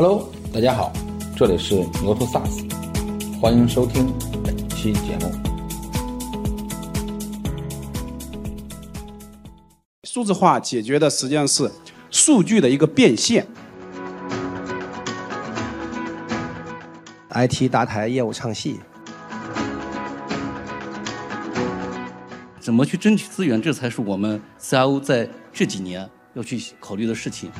[0.00, 0.92] Hello，大家好，
[1.36, 2.72] 这里是牛头 SaaS，
[3.40, 5.32] 欢迎收听本期节目。
[10.04, 11.68] 数字化解决的实际上是
[12.12, 13.44] 数据的一个变现。
[17.30, 18.78] IT 搭台业务唱戏，
[22.60, 27.50] 怎么去争取资源，这才是我们 CIO 在这几年要去考虑的事情。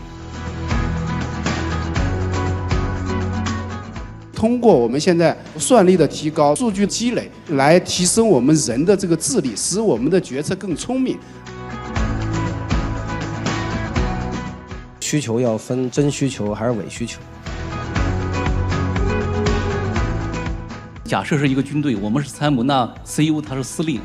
[4.39, 11.19] 通过我们现在算力的提高、数据积累，来提升我们人的这个智力，使我们的决策更聪明。
[15.01, 17.19] 需求要分真需求还是伪需求。
[21.03, 24.01] 假设是一个军队，我们是参谋，那 CEO 他是司令。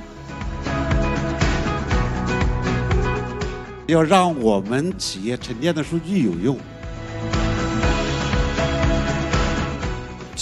[3.85, 6.57] 要让我们企业沉淀的数据有用。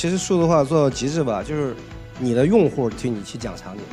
[0.02, 1.76] 其实数字化做到极致吧，就是
[2.20, 3.84] 你的用户替你去讲场景。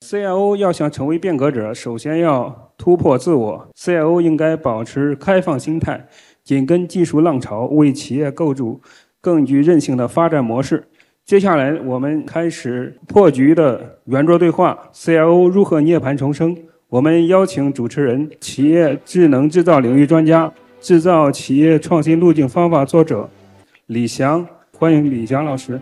[0.00, 3.68] CIO 要想成为变革者，首先要突破自我。
[3.76, 6.08] CIO 应该保持开放心态，
[6.42, 8.80] 紧跟技术浪潮，为企业构筑
[9.20, 10.88] 更具韧性的发展模式。
[11.26, 16.56] 接下来，我们开始破局的圆桌对话：CIO 如何涅槃重生？
[16.88, 23.28] 我们邀请主持人、企业智能制造领域专家、制造企业创新路径方法作者
[23.86, 24.46] 李翔，
[24.78, 25.80] 欢迎李翔老师。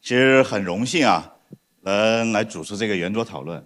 [0.00, 1.34] 其实很荣幸啊，
[1.82, 3.60] 能来主持这个圆桌讨论。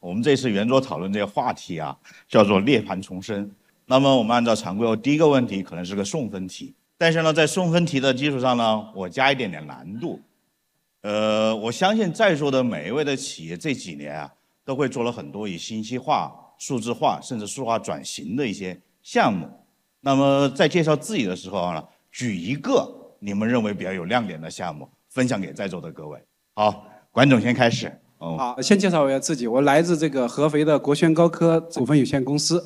[0.00, 1.94] 我们这次圆桌讨论这个话题啊，
[2.26, 3.50] 叫做涅槃重生。
[3.84, 10.18] 那么我们按照常规，第一个问题可能是个送分题，但是呢，在送分题的基础上呢，我加一点点难度。
[11.02, 14.32] 呃，我相信在座的每一位的企业这几年啊，
[14.70, 19.44] 都会做了很多以信息化、数字化甚至数字化转型的一些项目。
[20.00, 26.16] 那么在介绍自己的时候呢，举一个你们认为比较有亮点的项目，分享给在座的各位。
[26.54, 27.92] 好，管总先开始。
[28.18, 32.62] 哦，好，先介绍一下自己，我来自这个合肥的国轩高科股份有限公司，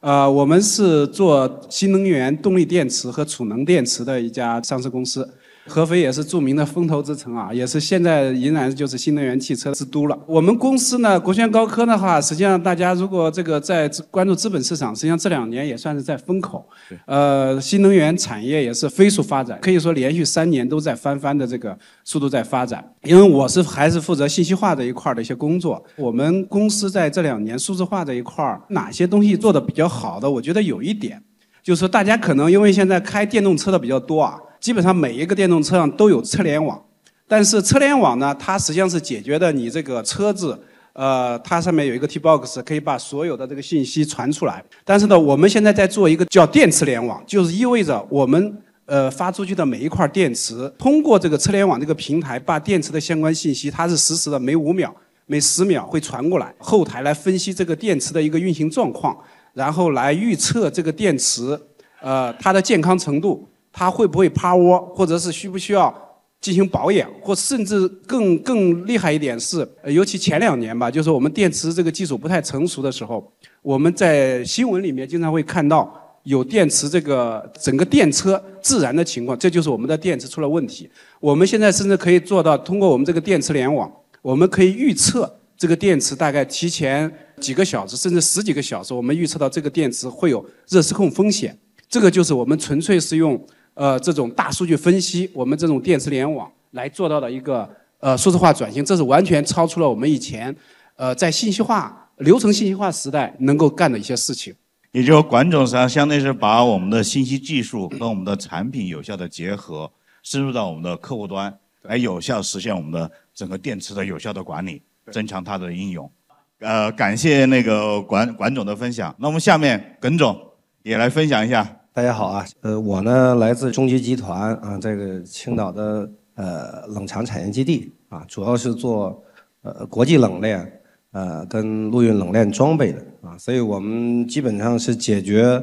[0.00, 5.36] 呃，我们是做新能源动力电池和储能电池的一家上市公司。
[5.66, 10.18] 合肥也是著名的风投之城啊，也是现在仍然就是新能源汽车之都了。
[10.26, 16.68] 我们公司呢，国轩高科的话，实际上大家如果这个在关注资本市场，实际上这两年也算是在风口。
[17.06, 22.84] 呃，新能源产业也是飞速发展，可以说连续三年都在翻番的这个速度在发展。
[23.04, 30.28] 因为我是还是负责信息化这一块的一些工作，我们公司在这两年数字化这一块儿哪些东西做的比较好的？
[30.28, 31.22] 我觉得有一点，
[31.62, 34.36] 就是说大家可能因为现在开电动车的比较多啊。
[34.62, 36.80] 基本上每一个电动车上都有车联网，
[37.26, 40.56] 但是车联网呢，它实际上是解决的你这个车子，
[40.92, 44.62] 呃，它上面有一个 T box，可以把所有的这个信息传出来。
[44.84, 48.56] 但是呢，我们现在在做一个叫电池联网，就是意味着我们
[48.86, 54.94] 呃发出去的每一块电池，通过这个车联网这个平台，把电池的相关信息，它是实时的每五秒、
[55.26, 59.18] 每十秒会传过来，后台来分析这个电池的一个运行状况，
[59.54, 61.58] 然后来预测这个电池
[62.00, 63.48] 呃它的健康程度。
[63.72, 65.92] 它会不会趴窝，或者是需不需要
[66.40, 73.32] 进行保养，或甚至更更厉害一点是，尤其前两年吧，就是我们电池这个技术不太成熟的时候，
[73.62, 75.92] 我们在新闻里面经常会看到
[76.24, 80.90] 有电池这个整个电车自燃的情况，这就是我们的电池出了问题。
[81.20, 83.90] 我们现在甚至可以做到，通过我们这个电池联网，
[84.20, 91.56] 我们可以预测这个电池大概提前几个小时，甚至十几个小时，我们预测到这个电池会有热失控风险。
[91.88, 93.40] 这个就是我们纯粹是用。
[93.74, 97.68] 呃，这种大数据分析，我们这种电池联网来做到的一个
[98.00, 100.54] 呃数字化转型，这是完全超出了我们以前
[100.96, 104.54] 呃在信息化流程信息化时代能够干的一些事情。
[104.90, 109.90] 也就是管总实际上相当于是把我们的信息技术和我们的产品有效的结合，
[110.22, 116.10] 深入到我们的客户端，来有效实现我们的整个电池的有效的管理，增强它的应用。
[116.58, 119.14] 呃，感谢那个管管总的分享。
[119.18, 120.38] 那我们下面耿总
[120.82, 121.78] 也来分享一下。
[121.94, 129.22] 大家好啊，呃，我呢来自中集集团啊，这个青岛的呃冷藏产业基地啊，主要是做
[129.60, 130.80] 呃国际冷链
[131.10, 135.62] 呃跟陆运冷链装备的啊，所以我们基本上是解决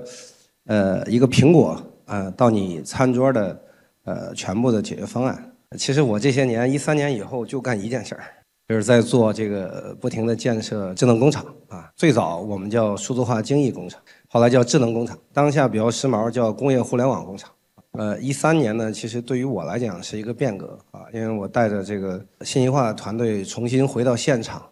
[0.68, 3.60] 呃一个苹果啊到你餐桌的
[4.04, 5.52] 呃全部的解决方案。
[5.80, 8.22] 其实我这些年一三年以后就干一件事儿，
[8.68, 11.90] 就是在做这个不停的建设智能工厂啊。
[11.96, 14.00] 最早我们叫数字化精益工厂。
[14.32, 17.50] 后来叫智能工厂，当下比较时髦叫工业互联网工厂。
[17.94, 24.64] 呃，一三年呢，其实对于我来讲是一个变革啊，因为我带着这个信息化团队重新回到现场，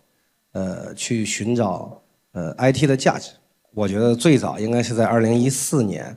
[0.52, 2.00] 呃去寻找
[2.34, 3.32] 呃 IT 的价值。
[3.74, 6.16] 我觉得最早应该是在二零一四年，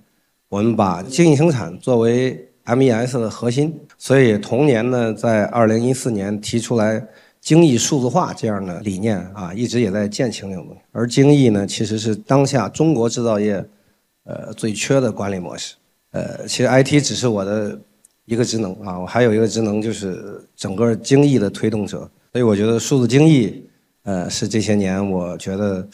[0.51, 7.03] 我们把精益生产作为 MES 的核心，所以同年呢，在二零一四年提出来
[7.41, 10.77] 精益数字化这样的理念啊，一直也在践行中。
[10.93, 13.65] 而精益呢，其实是当下中国制造业
[14.25, 15.75] 呃最缺的管理模式。
[16.13, 17.79] 呃，其实 IT 只是我的
[18.27, 21.99] 一个职能啊，我还有一个职能就是整个精益的推动者。
[22.33, 23.65] 所以我觉得数字精益
[24.03, 25.89] 呃是这些年我觉得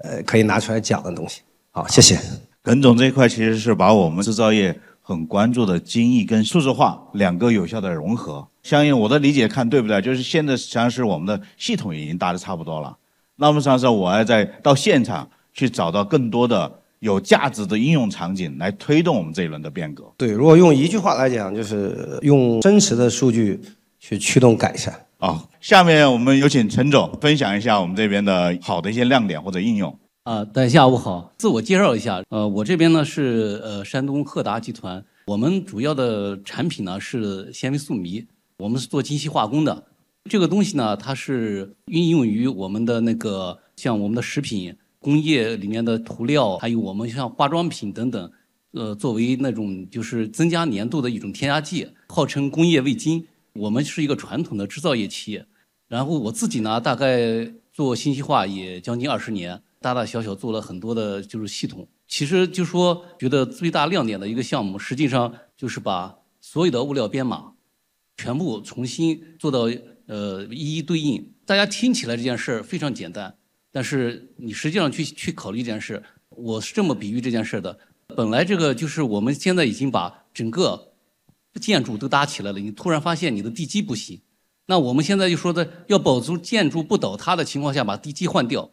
[0.00, 1.40] 呃可以拿出来讲的东西。
[1.72, 2.18] 好，谢谢。
[2.62, 8.44] 耿总这一块其实是把我们制造业很关注的精益跟数字化两个有效的融合。
[8.62, 10.00] 相应我的理解看对不对？
[10.00, 12.96] 就是现在实际上是我们的系统已经搭的差不多了，
[13.36, 16.80] 那么实际上我要在到现场去找到更多的。
[17.00, 20.10] 有价值的应用场景来推动我们这一轮的变革。
[20.16, 23.60] 对，如果用一句话来讲，就是用真实的数据
[24.00, 24.98] 去驱动改善。
[25.18, 29.94] 好，下面我们有请陈总分享一下我们这边的好的一些亮点或者应用。
[30.24, 32.22] 啊，大家下午好，自我介绍一下。
[32.30, 38.26] 呃，我这边呢是呃山东赫达集团，我们主要的产品呢是纤维素醚，
[38.56, 39.84] 我们是做精细化工的。
[40.30, 44.74] 这个东西呢，它是运用于我们的那个像我们的食品。
[44.98, 48.32] 工业里面的涂料，还有我们像化妆品等等，
[48.72, 53.22] 呃，作为那种就是增加粘度的一种添加剂，号称工业味精。
[53.52, 55.44] 我们是一个传统的制造业企业，
[55.88, 61.86] 然后我自己呢，大概做信息化也将近二十年，大大小小做了很多的就是系统。
[62.08, 67.52] 其实就说觉得最大亮点的一个项目，实际上就是把所有的物料编码
[68.16, 69.68] 全部重新做到
[70.06, 71.34] 呃一一对应。
[71.44, 73.36] 大家听起来这件事儿非常简单。
[73.70, 77.78] 但是你实际上去去考虑这件事，我是这么比喻这件事的。
[78.06, 80.92] 本来这个就是我们现在已经把整个
[81.60, 84.22] 建筑都搭起来了，你突然发现你的地基不行，
[84.66, 88.70] 那我们现在就说的要保住建筑不倒塌的情况下，把地基换掉。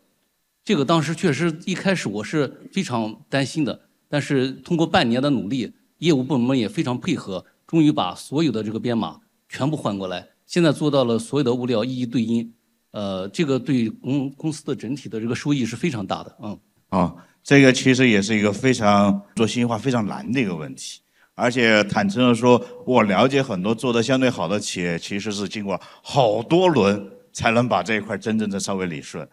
[0.64, 9.20] 这个当时确实一开始我是非常担心的，但是通过半年的努力，业务部门也非常配合，终于把所有的这个编码
[9.50, 12.54] 全部换过来，现在做到了所有的物料一一对应。
[12.92, 16.60] 呃，这个对公公司的整体的这个收益是非常大的，嗯。
[16.90, 21.00] 啊，这个其实也是一个非常做信息化非常难的一个问题，
[21.36, 29.26] 而且坦诚的说，我了解很多做的相对好的企业，其实是经过好多轮才能把这一块真正的稍微理顺，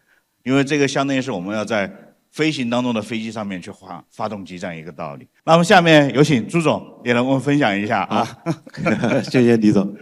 [0.49, 1.93] 因为这个相当于是我们要在
[2.33, 5.29] 飞行当中的飞机上面去发发动机这样一个道理。
[5.45, 8.27] 那么下面有请朱总也来跟我们分享一下啊。
[9.31, 9.95] 谢谢李总。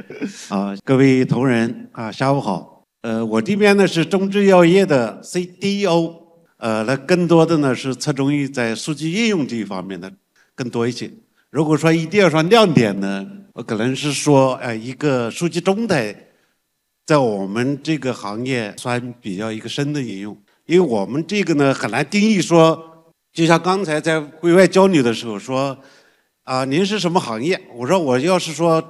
[0.49, 2.85] 啊，各位同仁啊，下午好。
[3.03, 6.15] 呃，我这边呢是中制药业的 CDO，
[6.59, 10.13] 呃，那更多的呢是侧重于在数据应用这一方面的
[10.55, 11.11] 更多一些。
[11.51, 16.15] 如果说一定要说亮点呢，我可能是说，呃，一个数据中台，
[17.07, 20.37] 在我们这个行业算比较一个深的应用，
[20.67, 25.79] 因为我们这个呢很难定义说，就像刚才在会外交流的时候说，
[26.43, 27.61] 啊，您是什么行业？
[27.77, 28.83] 我说我要是说，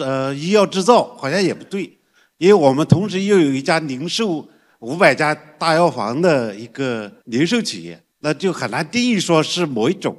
[0.00, 1.96] 呃，医药制造好像也不对。
[2.38, 4.48] 因为我们同时又有一家零售
[4.80, 10.16] 五百家大药房的一个零售企业，那就很难定义说是某一种。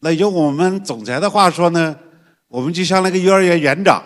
[0.00, 1.96] 那用我们总裁的话说呢，
[2.48, 4.02] 我们就像那个幼儿园园长，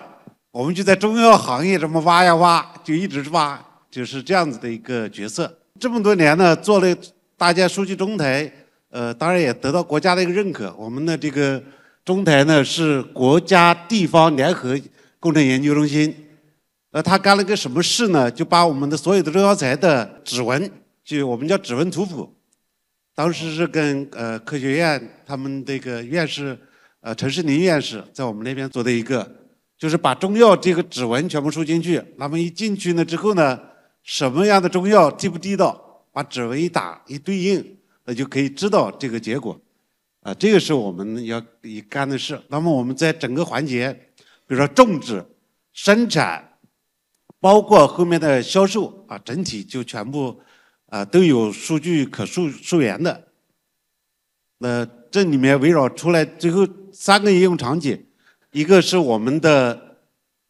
[0.52, 3.58] 我们就在中药行业这么挖呀挖，就一直挖，
[3.90, 5.50] 就是这样子的一个角色。
[5.80, 6.94] 这么多年呢，做了
[7.38, 8.52] 大家数据中台，
[8.90, 10.70] 呃，当然也得到国家的一个认可。
[10.76, 11.60] 我们的这个
[12.04, 14.78] 中台呢，是国家地方联合
[15.18, 16.14] 工程研究中心。
[16.90, 18.30] 呃，他干了个什么事呢？
[18.30, 20.70] 就把我们的所有的中药材的指纹，
[21.02, 22.30] 就我们叫指纹图谱，
[23.14, 26.58] 当时是跟呃科学院他们这个院士，
[27.00, 29.26] 呃陈世林院士在我们那边做的一个，
[29.82, 33.58] 就是把中药这个指纹全部输进去，那么一进去呢之后呢，
[34.04, 39.60] 什么样的中药地不地道，把指纹一打一对应，那就可以知道这个结果，
[40.20, 42.40] 啊，这个是我们要一干的事。
[42.46, 43.92] 那么我们在整个环节，
[44.46, 45.20] 比如说种植、
[45.72, 46.48] 生产。
[47.40, 50.40] 包括后面的销售啊，整体就全部
[50.86, 53.32] 啊都有数据可溯溯源的。
[54.58, 58.00] 那这里面围绕出来最后三个应用场景，
[58.52, 59.98] 一个是我们的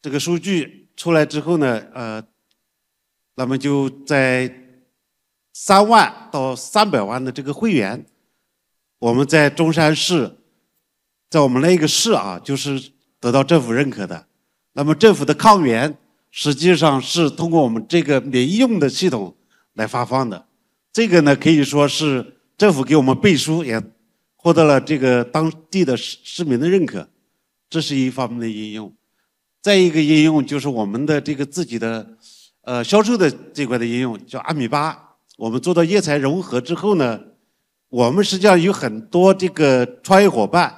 [0.01, 2.23] 这个数据出来之后呢，呃，
[3.37, 4.55] 那么就在
[5.53, 8.05] 三万到三百万的这个会员，
[8.99, 10.37] 我们在中山市，
[11.31, 14.27] 在我们那个市啊，就是得到政府认可的。
[14.75, 15.97] 那么政府的抗原。
[16.35, 19.37] 实际上是通过我们这个民用的系统
[19.75, 20.47] 来发放的，
[20.91, 23.79] 这个呢可以说是政府给我们背书，也
[24.37, 27.07] 获得了这个当地的市市民的认可，
[27.73, 28.93] 这是一方面的应用。
[29.63, 32.07] 再一个应用就是我们的这个自己的
[32.61, 35.15] 呃销售的这块的应用，叫阿米巴。
[35.39, 37.19] 我们做到业财融合之后呢，
[37.89, 40.71] 我们实际上有很多这个创业伙伴，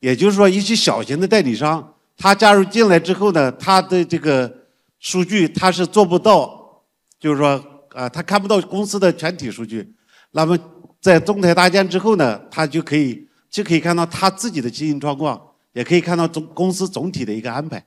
[0.00, 4.50] 也就是说一些小型的代理商，他加入进来之后呢，他的这个
[4.98, 6.82] 数据他是做不到，
[7.18, 9.94] 就是说啊，他看不到公司的全体数据。
[10.30, 10.58] 那么
[11.02, 15.38] 在中台搭建之后呢，他就可以就可以看到他自己的经营状况，
[15.72, 17.84] 也可以看到总公司总体的一个安排。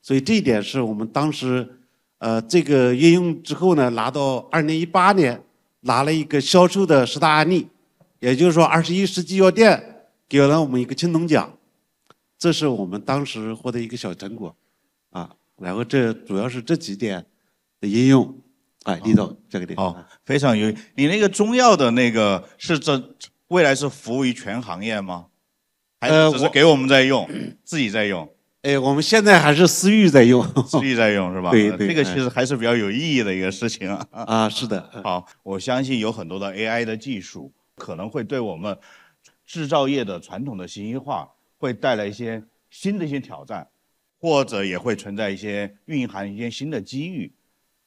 [0.00, 1.80] 所以这一点是我们当时，
[2.18, 5.42] 呃，这个应用之后呢，拿到二零一八年
[5.80, 7.68] 拿了一个销售的十大案例，
[8.20, 11.52] 也就是说二十一世纪药店给了我们一个青铜奖，
[12.38, 14.54] 这是我们当时获得一个小成果，
[15.10, 17.24] 啊，然后这主要是这几点
[17.80, 18.34] 的应用，
[18.84, 20.72] 哎，李总这个点哦，非常有。
[20.94, 23.16] 你那个中药的那个是这
[23.48, 25.26] 未来是服务于全行业吗？
[26.00, 27.28] 还是只是给我们在用，
[27.64, 28.28] 自己在用？
[28.62, 31.50] 哎，我们现在还是私域在用， 私域在用是吧？
[31.50, 34.06] 对对，这个其实还是比较有意义的一个事情啊。
[34.10, 34.90] 啊，是的。
[35.04, 38.76] 好，我相信有很多的 AI 的技术可能会对我们
[39.46, 43.68] 制造业的传统的信息化会带来一些新的一些挑战，
[44.20, 47.32] 或者也会存在一些蕴含一些新的机遇。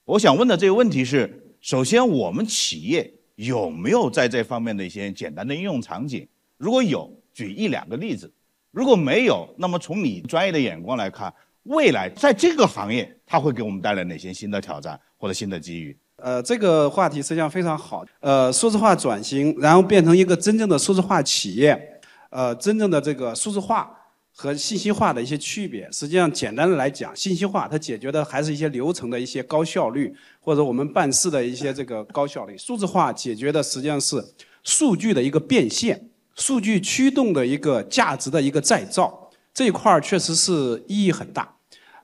[0.06, 6.28] 我想问的这个问题是：首先，我们企业有没有在这方面的一些简单的应用场景？
[6.58, 8.32] 如果有，举一两个例子。
[8.72, 11.34] 如果没有，那么从你专业的眼光来看，
[11.64, 15.98] 未来在这个行业，它会给我们带来哪些新的挑战或者新的机遇？
[16.16, 18.06] 呃，这个话题实际上非常好。
[18.20, 23.92] 呃，数字化转型，然后变成一个真正的数字化企业，呃，真正的这个数字化
[24.34, 32.56] 和信息化的一些区别，实际上简单的来讲，信息化它解决的还是一些流程的一些高效率，或者我们办事的一些这个高效率。
[32.58, 34.24] 数字化解决的实际上是
[34.64, 36.11] 数据的一个变现。
[36.42, 41.48] 数据驱动的一个价值的一个再造，这一块儿确实是意义很大。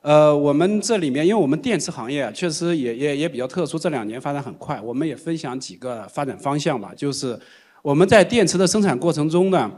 [0.01, 4.79] 呃，我们这里面，因为我们电池行业确实也也也比较特殊，这两年发展很快。
[4.79, 7.37] 我们也分享几个发展方向吧，就是
[7.81, 9.71] 我们在电池的生产过程中呢，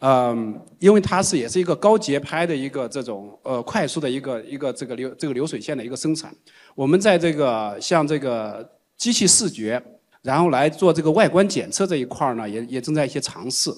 [0.00, 6.30] 嗯，因为它是也是一个高节拍的一个这种呃快速的一个一个这个流这个流水线的一个生产，
[6.74, 9.82] 我们在这个像这个机器视觉。
[10.22, 13.72] 然后来做这个外观检测这一块儿呢，也也正在一些尝试。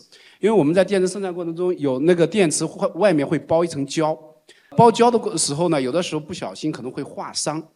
[0.45, 4.15] 因为我们在电池生产过程中有那个电池外外面会包一层胶，
[4.77, 7.67] 包胶的过时候呢，有的时候不小心可能会划伤，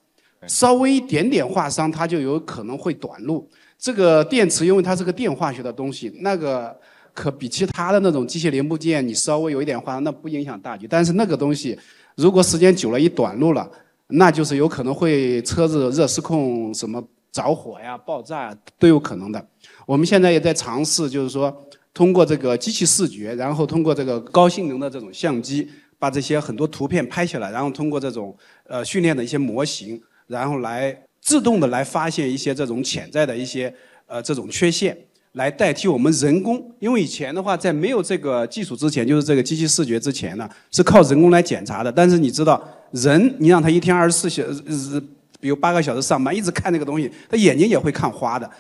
[0.46, 3.48] 稍微一点点划伤它就有可能会短路。
[3.78, 6.78] 这个电池因为它是个电化学的东西，那个
[7.14, 10.87] 可比其他的那种机械零部件你稍微有一点划伤那不影响大局。
[10.87, 11.78] 但是那个东西
[12.16, 13.66] 如果时间久了一短路了，
[14.08, 17.02] 那就是有可能会车子热失控什么。
[17.30, 19.48] 着火呀、爆炸都有可能的。
[19.87, 21.54] 我们现在也在尝试，就是说
[21.95, 25.68] 通过这个机器视觉，然后通过这个高性能的这种相机，
[25.99, 33.73] 把这些很多图片拍下来，然后通过这种呃训练的一些模型，然后来自动的来发现一些这种潜在的一些
[34.07, 34.97] 呃这种缺陷，
[35.33, 36.75] 来代替我们人工。
[36.78, 41.90] 因为以前的话，在没有这个技术之前，就是这个机器视觉之前呢，是靠人工来检查的。
[41.90, 45.02] 但是你知道，人你让他一天二十四小时。
[45.40, 48.50] 比如八个小时上班，一直看那个东西，他眼睛也会看花的，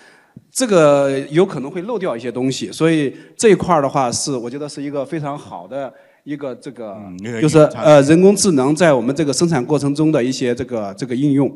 [0.58, 5.92] 这个有可能会漏掉一些东西，所以这一块儿的话是我觉得是一个非常好的
[6.24, 6.96] 一个这个，
[7.40, 11.48] 就是呃人工智能在我们这个生产过程中的一些这个这个应用。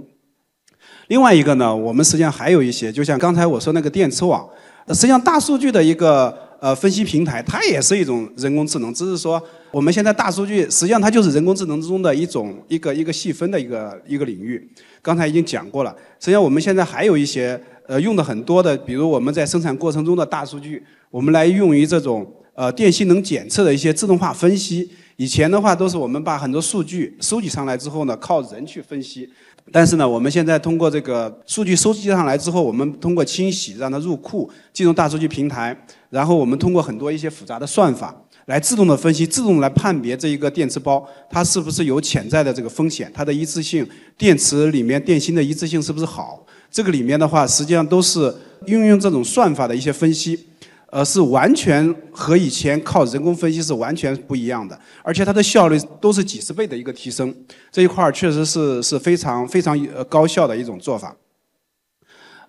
[1.09, 4.49] 另外一个呢，我们实际上还有一些，就像刚才我说那个电池网，
[4.90, 9.42] 实际上大数据的一个呃分析平台，它也是一种人工智能，只是说
[9.73, 14.71] 我们现在大数据实际上它就是人工智能之中的一种一个一个细分的一个一个领域。
[15.02, 15.90] 刚才已经讲过了，
[16.21, 24.91] 实际上我们现在还有一些呃用的很多的，比如我们在生产过程中的大数据，我们来用于这种呃电性能检测的一些自动化分析。
[25.17, 29.29] 以前的话都是我们把很多数据收集上来之后呢，靠人去分析。
[29.71, 35.77] 但是呢，我们现在通过这个数据收集上来之后，我们通过清洗让它入库，进入大数据平台，
[36.11, 38.15] 然后我们通过很多一些复杂的算法。
[38.47, 43.87] 来自动的分析，自动来判别这一个电池包，它是不是有潜在的这个风险，它的一致性，
[44.19, 46.45] 电池里面电芯的一致性是不是好？
[46.73, 50.47] 这个里面的话，实际上都是运用这种算法的一些分析，
[50.87, 57.33] 呃，是完全和以前靠人工分析是完全不一样的，而且它的效率都是几十倍的一个提升，
[57.71, 61.14] 这一块儿确实是是非常非常呃高效的一种做法。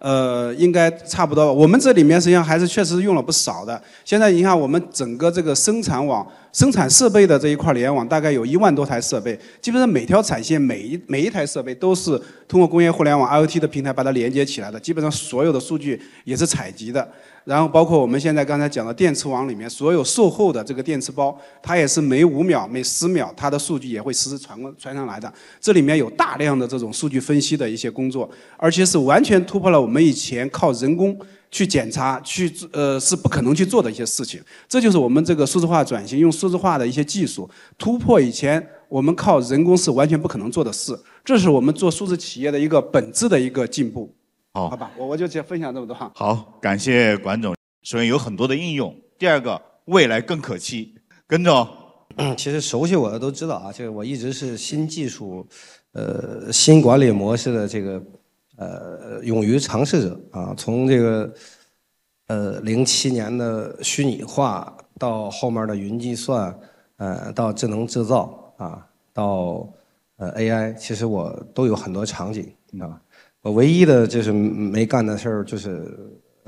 [0.03, 1.53] 呃，应该差不多。
[1.53, 3.81] 我们这里面实际上还是确实用了不少的。
[4.03, 17.07] 现在你看，我们整个这个生产网生产设备的这一块联网大概有一万多台设备，基本上每条产线每一每一台设备都是通过工业互联网 IoT 的平台把它连接起来的，基本上所有的数据也是采集的。
[17.45, 25.31] 然后包括我们现在刚才讲的电池网里面，所有售后的这个电池包，它也是每五秒、每十秒，它的数据也会实时传过传上来的。
[25.59, 31.17] 这里面有大量的这种数据分析的一些工作，而且是完全突破了我们以前靠人工
[31.51, 34.41] 去检查、去呃是不可能去做的一些事情。
[34.69, 40.97] 这就是我们这个数字化转型，用数字化的一些技术突破以前我们靠人工是完全不可能做的事。
[41.25, 44.13] 这是我们做数字企业的一个本质的一个进步。
[44.55, 46.11] 好，好吧，我我就先分享这么多哈。
[46.13, 47.55] 好，感谢管总。
[47.81, 50.93] 首先有很多的应用，第二个未来更可期。
[51.25, 51.67] 跟总，
[52.37, 55.47] 其实熟悉我的都知道啊，就是我一直是新技术、
[55.93, 58.03] 呃新管理模式的这个
[58.57, 60.53] 呃勇于尝试者啊。
[60.55, 61.33] 从这个
[62.27, 66.55] 呃零七年的虚拟化，到后面的云计算，
[66.97, 69.67] 呃到智能制造啊，到
[70.17, 73.01] 呃 AI，其实我都有很多场景啊。
[73.43, 75.99] 我唯一的就是没干的事儿就是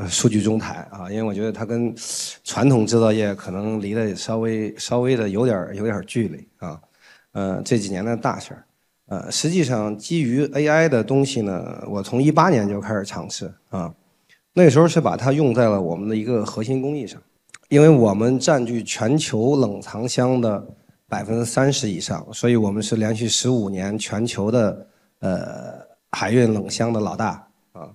[0.07, 1.93] 数据中台啊，因为我觉得它跟
[2.41, 6.79] 传统制造业可能离得稍微稍微的有点有点距离啊。
[7.33, 8.65] 呃这几年的大事儿，
[9.07, 13.93] 呃实际上基于 AI 的东西呢，我从一八年就开始尝试啊，
[14.53, 17.21] 那时候是把它用在了我们的一个核心工艺上，
[17.67, 20.65] 因为我们占据全球冷藏箱的
[21.09, 24.87] 百分之三十以上，所以我们是连续十五年全球的
[25.19, 25.84] 呃。
[26.15, 27.91] 海运冷箱的老大啊，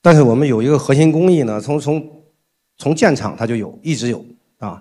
[0.00, 2.22] 但是我们有一个核心工艺呢，从从
[2.76, 4.24] 从建厂它就有，一直有
[4.58, 4.80] 啊，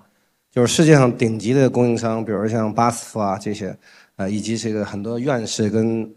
[0.51, 3.75] 就是世界上顶级的供应商，比如像巴斯夫啊这些，
[4.17, 6.07] 呃，以及这个很多院士跟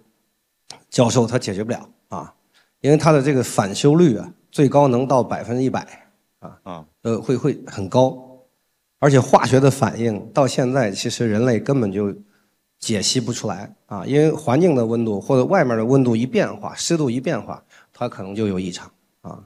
[0.90, 2.35] 教授，他解决不了啊，
[2.83, 5.81] 因为它的这个返修率啊，最高能到百分之一百
[6.40, 8.14] 啊啊，呃，会会很高，
[8.99, 12.14] 而且化学的反应到现在，其实人类根本就。
[12.81, 19.45] 解析不出来啊，因为环境的温度或者外面的温度一变化，湿度一变化，它可能就有异常啊。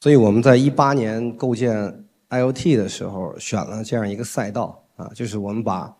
[0.00, 5.94] 所以我们在一八年构建 IOT 的时候，选了这样一个赛道啊，就是我们把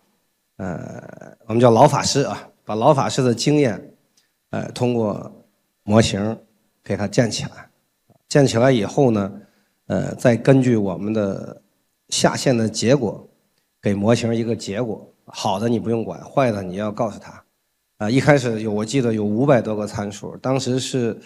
[0.56, 3.94] 呃我们叫老法师啊，把老法师的经验，
[4.50, 5.30] 呃通过
[5.82, 6.38] 模型
[6.82, 7.70] 给它建起来，
[8.26, 9.32] 建起来以后呢，
[9.86, 11.60] 呃再根据我们的
[12.08, 13.28] 下线的结果，
[13.82, 15.10] 给模型一个结果。
[15.26, 17.42] 好的你不用管，坏的你要告诉他。
[17.98, 21.16] 啊，一开始有我记得有五百多个参数，当时是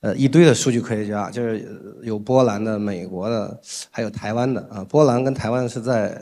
[0.00, 4.82] 呃一堆的数据科学家，就是有波兰的、美国的，还有台湾的啊。
[4.88, 6.18] 波兰跟台湾是在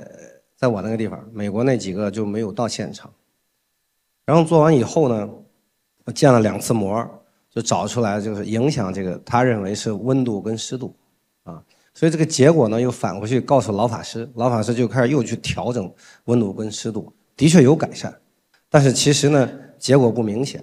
[0.57, 3.09] 在我那个地方，美国那几个就没有到现场。
[4.25, 5.29] 然后做完以后呢，
[6.05, 7.09] 我建了两次模，
[7.49, 10.93] 就找出来就是影响这个，他认为是温度跟湿度
[11.45, 11.63] 啊。
[11.97, 15.91] 所以这个结果呢，又返回去告诉老法师，老法师就开始又去调整
[16.27, 18.15] 温度跟湿度，的确有改善，
[18.69, 20.63] 但是其实呢，结果不明显，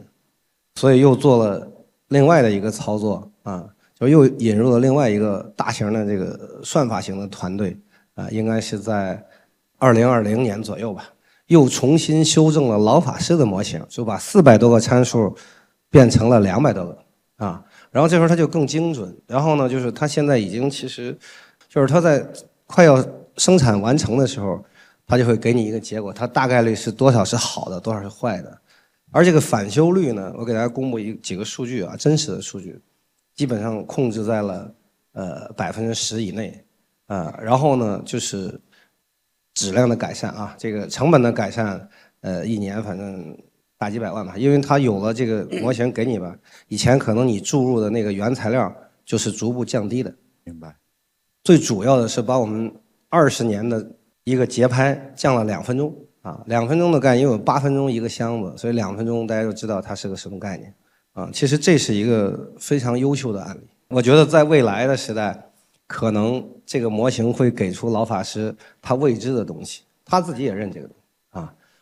[0.76, 1.68] 所以又做了
[2.10, 7.76] 另外的一个操作啊，就又引入了另外一个大型的这个算法型的团队
[8.14, 9.26] 啊，应该是在
[9.80, 11.10] 二零二零年左右吧，
[11.48, 15.36] 又重新修正了老法师的模型，就把四百多个参数
[15.90, 16.98] 变成了两百多个
[17.38, 17.66] 啊。
[17.94, 21.16] 然后这时候它就更精准，然后呢，就是它现在已经其实，
[21.70, 22.26] 就是它在
[22.66, 22.98] 快要
[23.38, 24.66] 生产完成的时候，
[25.06, 28.60] 它就会给你一个结果，它大概率是多少是好的，多少是坏的，
[29.12, 32.82] 而这个返修率呢，我给大家公布一几个数据啊，真实的数据，
[33.36, 34.74] 基本上控制在了
[35.12, 36.66] 呃百分之十以内，
[37.06, 38.60] 啊，然后呢就是
[39.54, 41.88] 质量的改善啊，这个成本的改善，
[42.22, 43.38] 呃一年反正。
[43.84, 46.34] 大几百万吧，因为它有了这个 模型给你吧，
[46.70, 50.14] 以前可能你注入的那个原材料就是逐步降低的。
[50.46, 50.74] 明白。
[51.44, 52.74] 最主要的是把我们
[53.10, 53.86] 二十年的
[54.24, 60.74] 一个节拍降了两分钟啊，两分钟的概念，因为有八分钟一个箱子，所以两分钟大家就知道它是个什么概念
[61.12, 61.30] 啊。
[61.34, 63.68] 其实这是一个非常优秀的案例。
[63.90, 65.38] 我觉得在未来的时代，
[65.88, 71.03] 可能这个模型会给出老法师他未知的东西，他自己也认这个东西。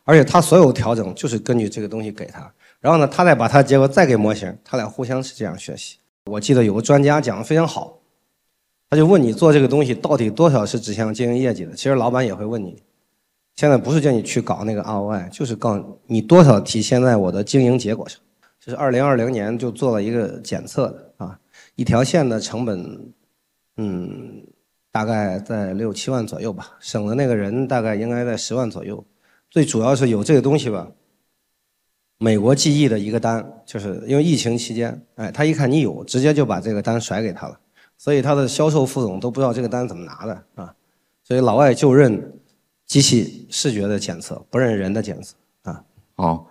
[0.04, 5.98] 而且他所有调整就是根据这个东西给他，然后呢，他再把他结果再给模型，他俩互相是这样学习。
[6.26, 8.00] 我记得有个专家讲的非常好，
[8.90, 11.74] 他就问你做这个东西到底多少是指向经营业绩的？
[11.74, 12.82] 其实老板也会问你，
[13.56, 18.20] 现在不是叫你去搞那个 ROI，就是告诉你多少体现在我的经营结果上。
[18.60, 21.40] 这是二零二零年就做了一个检测的啊，
[21.76, 23.14] 一条线的成本，
[23.78, 24.44] 嗯，
[24.92, 29.04] 大概在六七万左右吧，省的那个人大概应该在十万左右。
[29.52, 30.90] 最主要是有这个东西吧，
[32.18, 37.60] 美国记忆的一个单，就是因为疫情期间，哎，他一看你有，直接就把这个单甩给他了，
[37.98, 40.74] 所以他的销售副总都不知道这个单怎么拿的啊，
[41.22, 42.34] 所以老外就认
[42.86, 45.84] 机器视觉的检测，不认人的检测啊。
[46.16, 46.48] 好，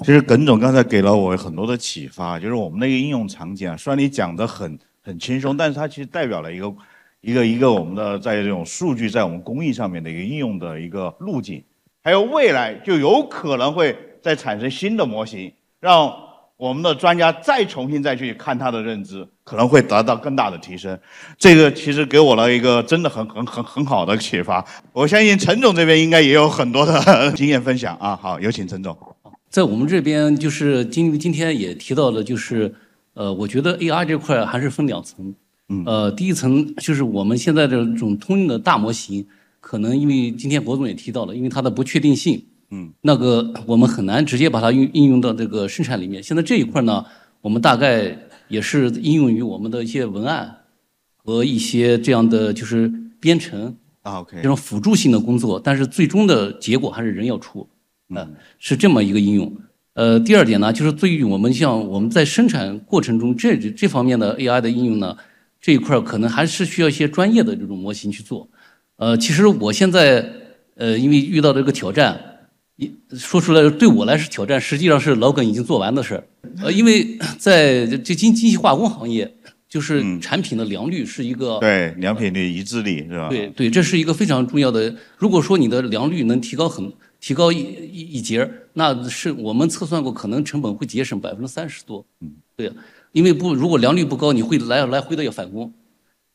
[0.00, 6.74] 其实耿总刚才给了我很多的启发，就是我们那个应用场景啊，虽然你讲的很很轻松，但是它其实代表了一个
[7.22, 11.64] 一个一个我们的在这种数据在我们工艺上面的一个应用的一个路径，
[12.08, 16.10] 还有未来就有可能会再产生新的模型，让
[16.56, 20.98] 我们的专家再重新再去看它的认知，可能会得到更大的提升。
[21.36, 24.64] 这个其实给我了一个真的很很很很好的启发。
[24.94, 28.16] 我相信陈总这边应该也有很多的经验分享啊。
[28.16, 28.96] 好，有请陈总。
[29.50, 32.74] 在我们这边，就是今今天也提到了，就是
[33.12, 35.34] 呃，我觉得 AR 这块还是分两层。
[35.68, 35.82] 嗯。
[35.84, 39.26] 呃，第一层就是我们现在的这种通用的大模型，
[39.68, 42.42] 可能因为今天博总也提到了，因为它的不确定性。
[42.70, 46.22] 嗯，那个我们很难直接把它应应用到这个生产里面。
[46.22, 47.04] 现在这一块呢，
[47.42, 48.16] 我们大概
[48.48, 50.56] 也是应用于我们的一些文案
[51.16, 57.68] 和一些这样的就是编程啊，OK，这种辅助性的工作，但是最终的结果还是人要出，
[58.08, 59.54] 嗯，是这么一个应用。
[59.92, 65.14] 呃，第二点呢，就是对于我们像我们在生产过程中这这方面的 AI 的应用呢，
[65.60, 68.48] 这一块可能还是需要一些专业的这种模型去做。
[68.98, 70.24] 呃，其实我现在
[70.76, 72.24] 呃，因为遇到这个挑战。
[72.80, 76.22] 一说出来对我来是挑战，实际上是老耿已经做完的事儿。
[76.62, 79.28] 呃，因为在这精精细化工行业，
[79.68, 83.30] 就是产品的良率是一个对良品率一致力是吧？
[83.30, 84.94] 对对，这是一个非常重要的。
[85.16, 92.06] 如果说你的良率能提高很提高一一一截，那是我们测算过，可能成本会节省百分之三十多。
[92.20, 92.70] 嗯，对，
[93.10, 95.72] 因为不如果良率不高，你会来来回的要返工。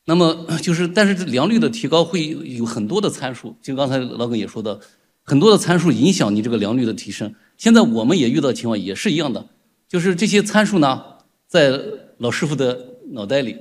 [0.06, 4.80] 那么就是，但是这良率的提高会有很多的参数，就刚才老耿也说的。
[5.26, 7.34] 很多的参数影响你这个良率的提升。
[7.56, 9.46] 现在我们也遇到情况也是一样的，
[9.88, 11.02] 就是这些参数呢，
[11.46, 11.80] 在
[12.18, 12.78] 老师傅的
[13.12, 13.56] 脑袋里，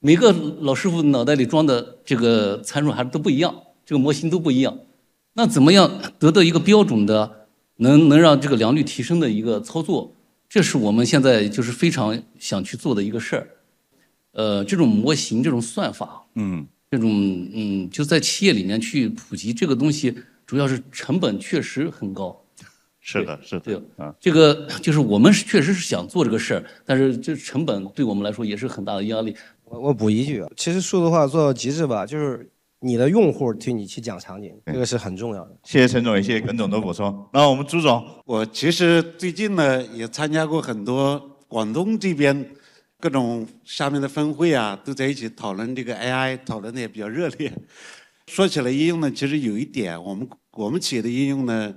[0.00, 3.54] 每个老师傅脑袋里装的这个参数还都不一样，
[3.86, 4.76] 这个模型都不一样。
[5.34, 5.88] 那怎么样
[6.18, 10.12] 得到一个标准的，能能让这个良率提升的一个操作？
[10.48, 13.48] 这是我们现在就是非常想去做的一个事儿。
[14.38, 17.10] 呃，这种模型、这种算法，嗯，这种
[17.52, 20.14] 嗯，就在企业里面去普及这个东西。
[20.46, 22.40] 主要是成本确实很高，
[23.00, 29.36] 是的，是的，对啊，这个就是我们确实是想做这个事儿，但是这成本对我们来说也是很大的压力。
[29.64, 32.48] 我我补一句啊，其实数字化做到极致吧，就是
[32.80, 35.54] 你的用户替你去讲场景，这个是很重要的。
[35.64, 37.26] 谢谢陈总，也谢谢耿总的补充。
[37.32, 42.50] 那我们朱总，我其实最近呢也参加过很多广东这边
[43.00, 47.52] 各种下面的分会啊，都在一起讨论这个 AI，讨论的也比较热烈。
[48.26, 51.72] 说起来应用呢，其实有一点，我们我们企业的应用呢，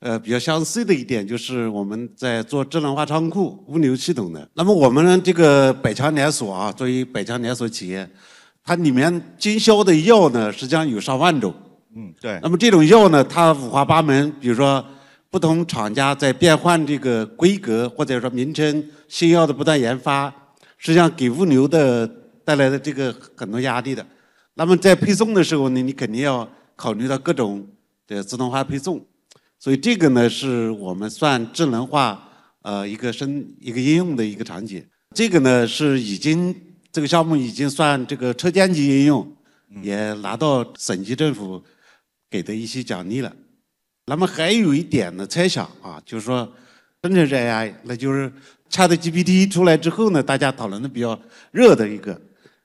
[0.00, 4.46] 呃，比较相似的一点就是我们在做智能化仓库物流系统的。
[4.54, 8.10] 那么我们这个百强连锁啊，作为百强连锁企业，
[8.64, 11.54] 它里面经销的药呢，实际上有上万种。
[11.94, 12.40] 嗯，对。
[12.42, 14.84] 那么这种药呢，它五花八门，比如说
[15.30, 20.34] 不同厂家在变换这个规格或者说名称，新药的不断研发，
[20.84, 22.06] 实际上给物流的
[22.44, 24.06] 带来的这个很多压力的。
[24.52, 27.66] 那么在配送的时候呢，你肯定要考虑到各种
[28.06, 29.02] 的自动化配送，
[29.58, 32.28] 所以这个呢是我们算智能化
[32.60, 34.84] 呃一个生一个应用的一个场景。
[35.14, 36.54] 这个呢是已经
[36.92, 39.36] 这个项目已经算这个车间级应用，
[39.82, 41.64] 也拿到省级政府
[42.30, 43.34] 给的一些奖励了。
[44.04, 46.46] 那么还有一点呢猜想啊，就是说
[47.02, 48.30] 生成式 AI，那就是
[48.74, 51.16] ChatGPT 出来之后呢，大家讨论的比较
[51.52, 52.20] 热的一个。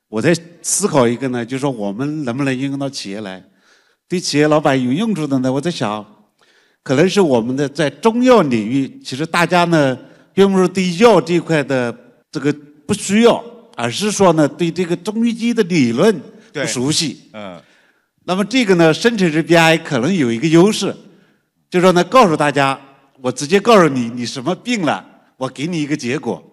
[0.08, 3.43] 我在思考一个呢，就是说我们能不能应用到企业来，
[4.08, 5.54] 对企业老板有用处的呢？
[5.54, 6.04] 我在想，
[6.82, 9.95] 可能是我们的在中药领域，其实大家呢，
[10.34, 11.95] 并不是对药这块的
[12.32, 12.52] 这个
[12.88, 13.43] 不需要，
[13.76, 16.19] 而是说呢，对这个中医机的理论
[16.52, 17.30] 不熟悉。
[17.34, 17.62] 嗯。
[18.26, 20.88] 那么这个呢，生成式 BI 可能有一个优势，
[21.69, 22.80] 就是说呢，告诉大家，
[23.22, 25.06] 我直接告诉你你什么病了，
[25.39, 26.43] 我给你一个结果。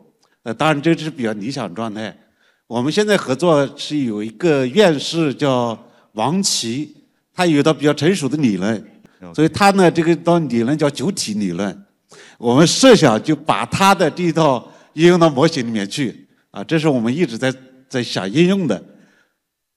[0.45, 2.17] 呃，当然这是比较理想状态。
[2.69, 5.77] 我们现在合作是有一个院士叫
[6.13, 6.97] 王琦，
[7.35, 8.83] 他有一套比较成熟的理论，
[9.35, 11.85] 所以他呢这个套理论叫九体理论。
[12.39, 17.53] 我们设想就把他的这一套应用到模型里面去，啊，这是我们一直在
[17.89, 18.81] 在想应用的。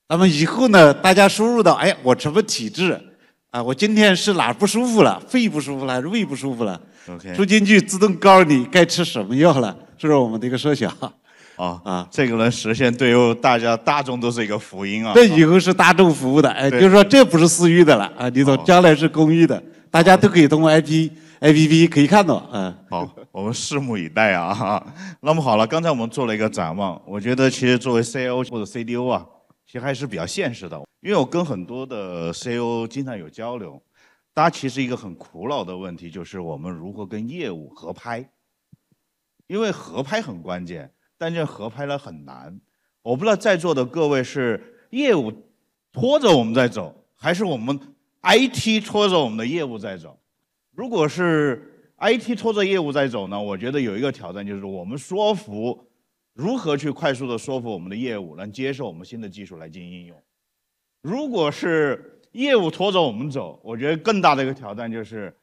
[0.07, 2.99] 那么以后呢，大家输入到，哎，我什么体质？
[3.51, 5.19] 啊，我今天是哪不舒服了？
[5.27, 10.91] 肺不舒服了还是胃不舒服了？OK，输进去自动告诉你该吃什么药了，这是我们的一个设想。
[11.55, 15.11] 啊啊，这个能实现，对于大家大众都是一个福音啊！
[15.13, 21.09] 这以后是大众服务的，哎，就是说这不是私域的了啊，李总，将来是公域的，大家都可以通过 IP、
[21.41, 22.73] APP 可以看到，嗯。
[22.89, 24.81] 好，我们拭目以待啊！
[25.19, 29.25] 那么好了，刚才我们做了一个展望，我觉得其实作为 CIO 或者 CDO 啊，
[29.69, 30.81] 其实还是比较现实的。
[30.99, 33.79] 因为我跟很多的 CEO 经常有交流，
[34.33, 38.27] 大家其实一个很苦恼的问题就是我们如何跟业务合拍，
[39.45, 42.59] 因为合拍很关键，但这合拍呢很难。
[43.03, 45.31] 我不知道在座的各位是业务
[45.91, 47.79] 拖着我们在走，还是我们
[48.23, 50.19] IT 拖着我们的业务在走。
[50.71, 55.85] 如果是 IT 拖着业务在走呢，我觉得有一个挑战就是我们说服。
[56.39, 60.15] 如何去快速的说服我们的业务能接受我们新的技术来进行应用？
[61.01, 65.35] 如果是业务拖着我们走，我觉得更大的一个挑战就是，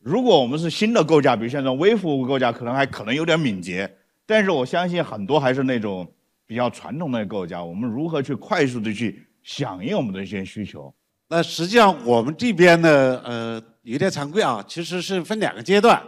[0.00, 3.90] 如果我们是新的构架，比如像这种微服务构架，可能还可能有点敏捷，
[4.26, 6.06] 但是我相信很多还是那种
[6.44, 7.64] 比较传统的构架。
[7.64, 10.94] 我们如何去快速的去响应我们的一些需求？
[11.26, 16.02] 那实际上我们这边呢，呃，有点惭愧啊，其实是分两个阶段。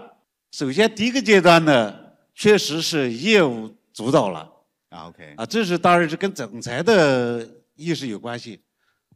[0.50, 1.94] 首先第一个阶段呢，
[2.34, 3.74] 确实是业务。
[3.96, 4.40] 主导了
[4.90, 8.62] 啊，OK 啊，这是当然是跟总裁的意识有关系。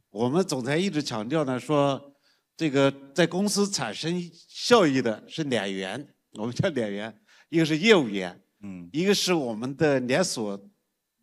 [0.09, 2.15] 我们总裁一直强调呢，说
[2.57, 7.15] 这个在公司产生效益的是两员，我们叫两员，
[7.51, 10.59] 一个是业务员，嗯，一个是我们的连锁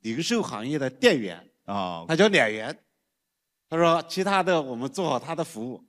[0.02, 2.78] 零售行业的店员啊，他叫两员。
[3.68, 5.84] 他说其他的我们做好他的服务，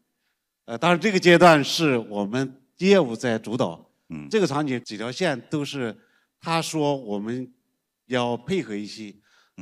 [0.64, 5.94] 呃，当然这个阶段是我们业务在主导，嗯，这个场景几条线都是
[6.40, 7.52] 他说我们。
[8.09, 9.14] 要配合一些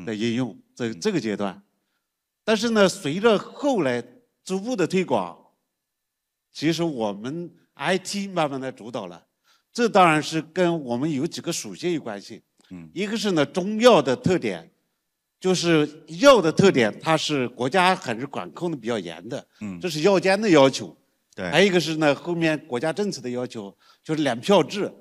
[0.05, 1.63] 的应用，这这个阶段，
[2.43, 4.03] 但是呢，随着后来
[4.43, 5.39] 逐步的推广，
[6.53, 9.27] 其实我们 IT 慢慢的主导了，
[9.73, 12.43] 这当然是跟我们有几个属性有关系。
[12.71, 14.71] 嗯，一个是呢中药的特点，
[15.39, 19.47] 就是药的特点，它是国家还是管控的比较严的。
[19.61, 20.97] 嗯，这是药监的要求。
[21.35, 24.93] 对，还有一个是呢后面国家政策的要求，就是两票制。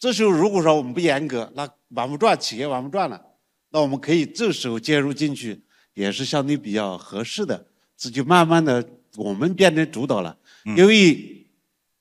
[0.00, 3.22] 这时候如果说我们不严格，那玩不转，企业玩不转了，
[3.68, 5.60] 那我们可以这时候介入进去，
[5.92, 7.66] 也是相对比较合适的。
[7.98, 8.82] 这就慢慢的
[9.16, 10.34] 我们变成主导了，
[10.74, 11.46] 因为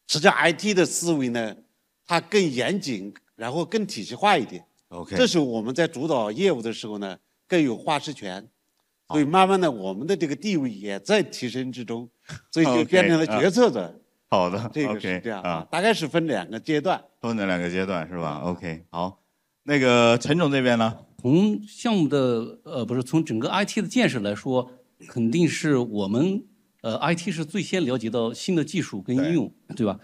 [0.07, 1.53] 实际上 IT 的思维呢，
[2.07, 4.63] 它更严谨，然后更体系化一点。
[4.87, 8.47] OK，这时候我们在主导业务的时候呢，更有话事权，
[9.09, 12.09] 所以慢慢的我们的这个地位也在提升之中，
[12.49, 13.93] 所以就变成了决策者。
[14.31, 19.23] 好的，这个是这样啊，大概是分两个阶段，分了两个阶段是吧？OK，好，
[19.63, 20.95] 那个陈总这边呢？
[21.19, 24.71] 从项目的呃不是从整个 IT 的建设来说，
[25.07, 26.43] 肯定是我们
[26.81, 29.99] 呃 IT 是最先了解到新的技术跟应用，对吧？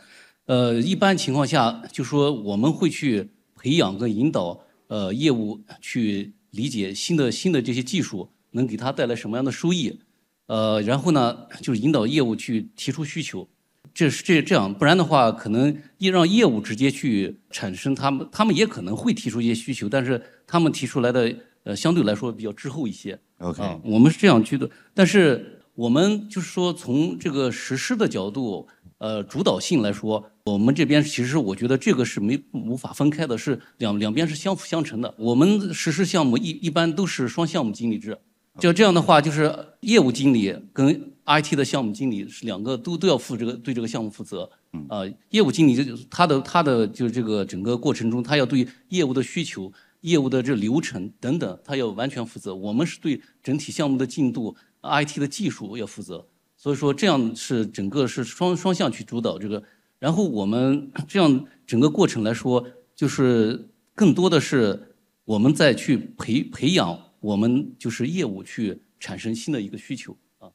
[0.48, 10.00] 呃，一般情况下就说我们会去培养跟引导呃业务去理解新的新的这些技术能给他带来什么样的收益，
[10.48, 13.48] 呃，然后呢就是引导业务去提出需求。
[13.96, 23.18] 这是这这样，不然的话，可能一让业务直接去产生，他们他们也可能会提出一些需求，但是他们提出来的呃相对来说比较滞后一些。
[23.38, 35.16] OK，我们是这样去的，但是我们就是说从这个实施的角度，呃主导性来说，我们这边其实我觉得这个是没无法分开的，是两两边是相辅相成的。
[35.18, 38.18] 我们实施项目一一般都是双项目经理制，
[38.60, 44.50] 就这样的话，就是业务经理跟 IT 的项目经理是两个都都要负这个对这个项目负责，
[44.88, 52.56] 啊，业务经理就他的他的就是这个整个过程中，他要对业务的需求、业务的这流程等等，他要完全负责。
[52.56, 59.62] 我们是对整体项目的进度、IT 的技术要负责，所以说这样是整个是双双向去主导这个。
[60.00, 62.66] 然后我们 这样整个过程来说，
[62.96, 70.48] 就是更多的是我们再去培培养我们就是业务去产生新的一个需求啊。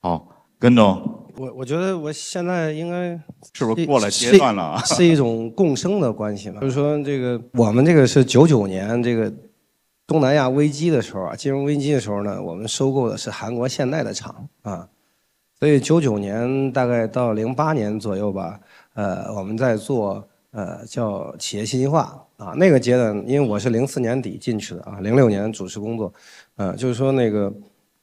[0.00, 3.10] 好，跟总，我我觉得我现在应该
[3.52, 4.82] 是不是过了阶段了啊？
[4.84, 6.60] 是一种共生的关系嘛？
[6.60, 9.32] 就是说，这个我们这个是九九年这个
[10.06, 14.88] 东南亚危机的时候啊，金融危机的时候呢，我们收购的是韩国现代的厂啊，
[15.58, 18.60] 所以九九年大概到零八年左右吧，
[18.94, 26.14] 呃，我们在做呃叫企业信息化啊，那个阶段，因为我是零四年底进去的啊，零六年主持工作，
[26.56, 27.52] 呃，就是说那个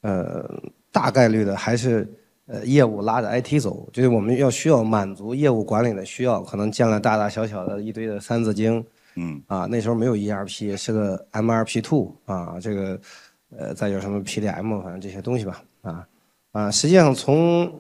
[0.01, 0.61] 呃。
[0.91, 2.11] 大概率的还是
[2.47, 8.83] 呃业务拉着 IT 走，就是我们要需要满足业务管理的需要，可能建了大大小小的一堆的三字经，
[9.15, 12.99] 嗯，啊那时候没有 ERP，是个 MRP two 啊，这个
[13.55, 16.07] 呃再有什么 PDM，反正这些东西吧，啊
[16.53, 17.71] 啊实际上从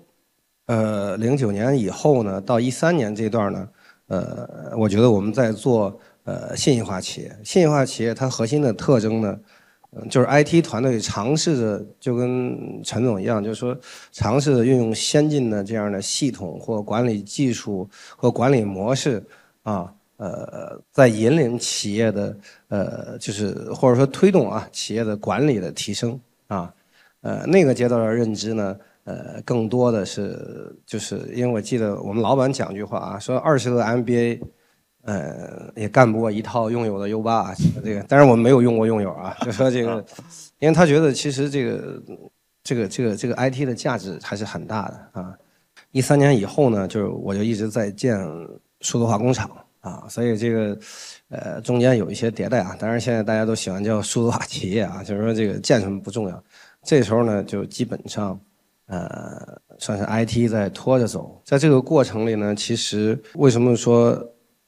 [0.67, 3.67] 呃零九年以后呢，到一三年这段呢，
[4.09, 9.39] 呃我觉得我们在做呃信息化企业，信息化企业它核心的特征呢。
[10.07, 13.75] 就是 IT 团队尝试着，就跟陈总一样，就是说
[14.11, 19.23] 尝试着运用先进的这样的系统或管理技术或管理模式，
[19.63, 26.71] 啊，呃，在引领企业的，呃，就是或者说推动啊企业的管理的提升啊，
[27.21, 28.77] 呃，那个阶段的认知呢，
[29.09, 34.39] 呃，更多的是就是因为我记得我们老板讲句话啊，说二十个 MBA，
[35.01, 40.05] 呃，也干不过一套用友的 U 八啊，这个，但是我们没有用过用友啊， 就说这个，
[40.59, 42.03] 因为他觉得其实这个
[42.63, 45.33] 这个这个这个 IT 的价值还是很大的啊。
[45.91, 48.15] 一三年以后呢，就是我就一直在建
[48.81, 50.77] 数字化工厂啊，所以这个
[51.29, 52.77] 呃中间有一些迭代啊。
[52.79, 56.43] 当然现在大家都喜欢叫数字化企业啊，就是说这个建什么不重要。
[56.83, 58.39] 这时候呢，就基本上
[58.89, 61.41] 呃算是 IT 在拖着走。
[61.45, 64.21] 在这个过程里呢，其实为什么说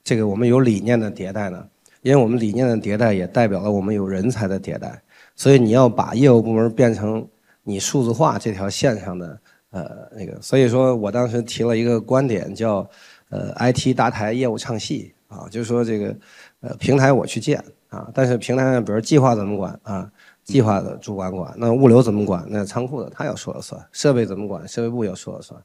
[0.03, 1.67] 这个我们有理念的迭代呢？
[2.01, 5.01] 因为我们理念的迭代也代表了我们有人才的迭代。
[5.35, 7.27] 所以你要把业务部门变成
[7.63, 9.37] 你数字化这条线上的。
[9.71, 12.85] 呃，那个，所以说我当时提了一个观点，叫
[13.29, 16.13] 呃，IT 搭台业务唱戏啊，就是说这个
[16.59, 20.11] 呃平台我去建啊，但是平台上比如计划怎么管啊，
[20.51, 25.61] 计划的主管管，那物流怎么管，那仓库的他要说了算，设备怎么管，设备部要说了算，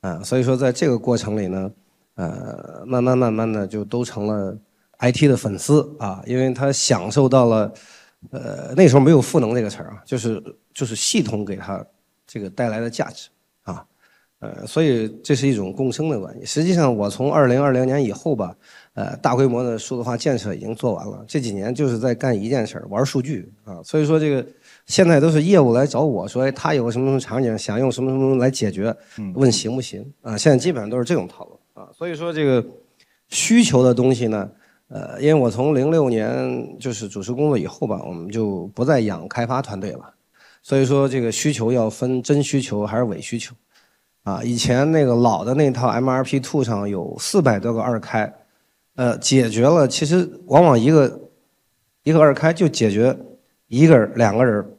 [0.00, 1.70] 啊，所以说在这个过程里呢，
[2.16, 4.56] 呃，慢慢慢慢的就都成了
[4.98, 7.72] IT 的粉丝啊，因为他享受到了，
[8.30, 10.42] 呃，那时候没有赋能这个词儿啊，就是
[10.74, 11.84] 就是系统给他
[12.26, 13.28] 这个带来的价值
[13.62, 13.84] 啊。
[14.40, 16.44] 呃，所以这是一种共生的关系。
[16.44, 18.54] 实际上，我从二零二零年以后吧，
[18.98, 21.24] 呃，大规模的数字化建设已经做完了。
[21.28, 23.80] 这几年就是在干一件事儿，玩数据啊。
[23.84, 24.44] 所以说，这个
[24.86, 28.92] 现在都是业务来找我说，哎，他有个什么什么场景，想用什么什么来解决，
[29.34, 30.36] 问行不行啊？
[30.36, 31.88] 现在基本上都是这种套路啊。
[31.96, 32.66] 所以说，这个
[33.28, 34.50] 需求的东西呢，
[34.88, 40.12] 呃，因为我从零六年就是主持工作以后吧，我们就不再养开发团队了。
[40.60, 43.54] 所以说，这个需求要分真需求还是伪需求。
[44.24, 48.30] 啊，以前那个老的那套 MRP Two 上有四百多个二开，
[48.98, 51.20] 呃，解决了其实往往一个
[52.02, 53.16] 一个二开就解决
[53.68, 54.76] 一个人两个人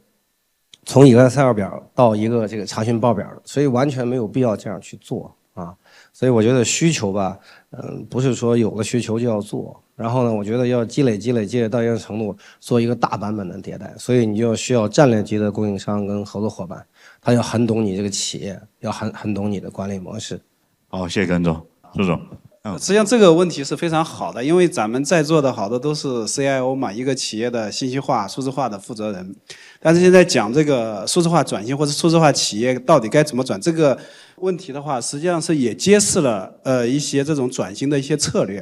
[0.84, 5.74] 从一个 Excel 表到一个这个查询报表，所以完全没有必要这样去做啊。
[6.12, 7.38] 所以我觉得需求吧，
[7.70, 16.84] 嗯，不是说有了需求就要做，然后呢，我觉得要积累积累积累到一定程度，做一个大版本的迭代，所以你就需要战略级的供应商跟合作伙伴。
[17.22, 20.38] 他要很懂你这个企业，要很很懂你的管理模式。
[20.88, 22.20] 好，谢谢耿总，朱总。
[22.62, 29.34] 嗯，实际上这个问题是非常好的，因为咱们在座的好多都是 CIO 嘛，一个企业的信息化、数字化的负责人。
[29.80, 33.98] 但是现在讲这个数字化转型或者数字化企业到底该怎么转这个
[34.36, 38.58] 问题的话，实际上是也揭示了呃一些这种转型的一些策略。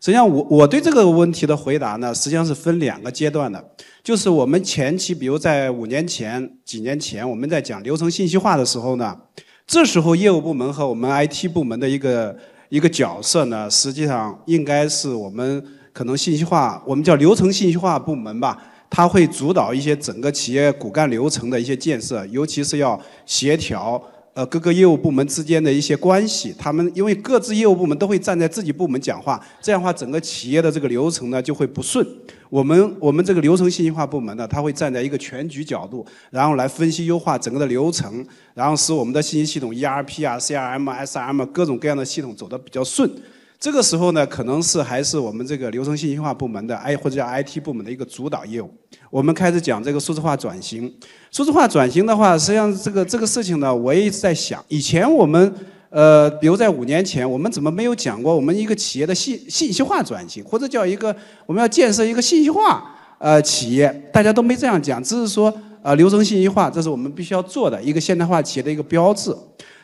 [0.00, 3.62] 实际上我我对这个问题的回答呢，实际上是分两个阶段的。
[4.02, 9.14] 就是我们前期，比如在五年前、几年前，我们在讲流程信息化的时候呢，
[9.66, 12.34] 这时候业务部门和我们 IT 部门的一个
[12.74, 18.60] 一个角色呢，实际上应该是我们可能信息化，我们叫流程信息化部门吧，
[18.90, 24.02] 它会主导一些整个企业骨干流程的一些建设，尤其是要协调。
[24.34, 32.04] 呃，各个业务部门之间的一些关系，他们因为各自业务部门都会站在自己部门讲话，这样的话，整个企业的这个流程呢就会不顺。
[32.50, 43.08] 我们我们这个流程信息化部门呢，他会站在一个全局角度，然后来分析优化整个的流程，然后使我们的信息系统 ERP 啊、CRM、SRM 各种各样的系统走得比较顺。
[43.58, 48.70] 这个时候呢，可能是还是我们这个流程信息化部门的 I 或者叫 IT 部门的一个主导业务。
[49.10, 50.92] 我们开始讲这个数字化转型。
[51.30, 54.62] 数字化转型的话，实际上这个这个事情呢，我也一直在想。
[54.68, 55.54] 以前我们
[55.88, 61.14] 呃，比如在五年前，我们怎么没有讲过我们一个企业的信信息化转型，或者叫一个
[61.46, 65.50] 我们要建设一个信息化呃企业，大家都没这样讲，只是说
[65.82, 69.34] 呃流程信息化，这是我们必须要做的一个现代化企业的一个标志。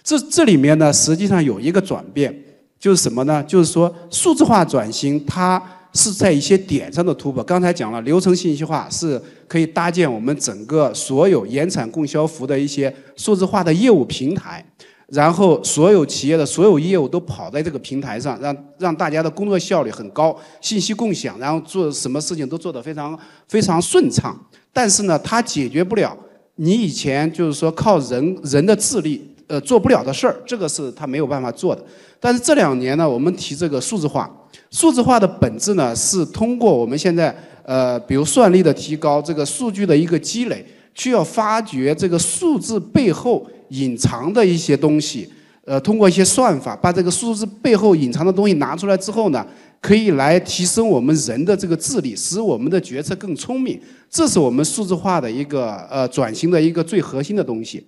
[0.02, 2.35] 这这里面呢，实际上有一个转变。
[2.81, 3.45] 就是什么呢？
[3.45, 5.62] 就是说，数字化转型它
[5.93, 7.45] 是在一些点上的突破。
[7.45, 14.64] 刚才讲了，流程信息化是可以搭建我们整个所有延产供销服的一些数字化的业务平台，
[15.09, 24.35] 然后所有企业的所有业务都跑在这个平台上，让让大家的工作效率很高，信息共享，然后做什么事情都做得非常非常顺畅。
[24.73, 26.16] 但是呢，它解决不了
[26.55, 29.30] 你以前就是说靠人人的智力。
[29.50, 31.84] 呃，做不了的事儿，这个是他没有办法做的。
[32.20, 34.30] 但是这两年呢，我们提这个数字化，
[34.70, 45.28] 数字化的本质呢，是通过我们现在呃，比如算力的提高，这个数据的一个积累，需要发掘这个数字背后隐藏的一些东西。
[45.64, 49.46] 呃，通过一些算法，把这个数字背后隐藏的东西拿出来之后呢，
[49.80, 53.80] 可以来提升我们人的这个智力，使我们的决策更聪明。
[54.09, 57.86] 这是我们数字化的一个呃转型的一个最核心的东西。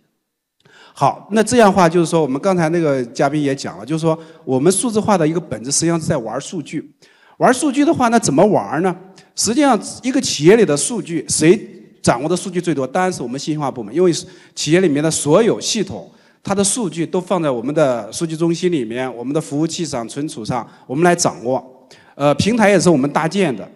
[0.94, 6.92] 好，那这样的话就是说，我们刚才那个嘉宾也讲了，就是说，我们数字化的一个本质实际上是在玩数据。
[7.38, 8.94] 玩数据的话，那怎么玩呢？
[9.34, 11.58] 实际上，一个企业里的数据，谁
[12.02, 14.12] 掌握的数据最多，当然是我们信息化部门，因为
[14.54, 16.08] 企业里面的所有系统，
[16.42, 21.88] 它的数据都放在我们的数据中心里面，我们的服务器上、存储上，我们来掌握。
[22.14, 23.66] 呃，平台也是我们搭建的。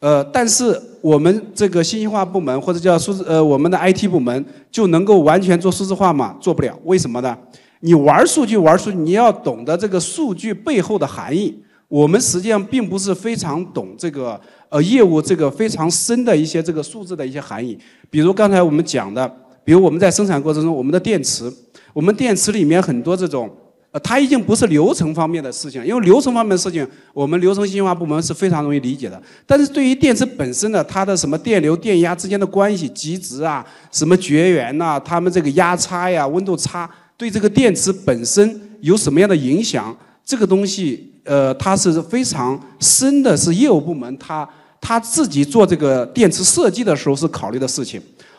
[0.00, 6.36] 呃，但是我们这个信息化部门或者叫数字呃我们的 IT 部门就能够完全做数字化吗？
[6.40, 7.36] 做不了，为什么呢？
[7.80, 11.62] 你玩数据玩数据，你要懂得这个数据背后的含义。
[11.88, 17.76] 我们实际上并不是非常懂这个呃业务这个非常深的一些这个数字的一些含义。
[18.08, 19.28] 比如刚才我们讲的，
[19.64, 21.52] 比如我们在生产过程中，我们的电池，
[21.92, 23.50] 我们电池里面很多这种。
[23.90, 29.20] 呃，它已经不是流程方面的事情，因为流程方面的事情，我们流程信息化部门是非常容易理解的。
[29.46, 39.96] 但是对于电池本身的它的什么电流、电压之间的关系、极值啊，什么绝缘呐，它们这个压差呀、温度差，对这个电池本身有什么样的影响？
[40.22, 44.46] 这个东西，呃，它是非常深的，是业务部门他
[44.82, 47.98] 他自己做这个电池设计的时候是考虑的事情。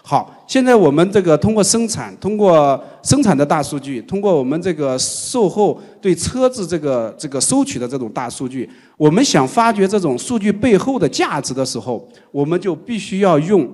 [0.10, 13.70] 好，现在我们这个通过生产，通过生产的大数据，通过我们这个售后对车子这个这个收取的这种大数据，我们想发掘这种数据背后的价值的时候，我们就必须要用，